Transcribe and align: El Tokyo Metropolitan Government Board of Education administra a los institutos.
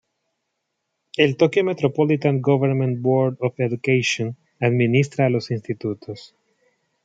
El 1.15 1.37
Tokyo 1.37 1.63
Metropolitan 1.63 2.41
Government 2.41 3.03
Board 3.03 3.37
of 3.39 3.53
Education 3.59 4.35
administra 4.59 5.27
a 5.27 5.29
los 5.29 5.51
institutos. 5.51 6.33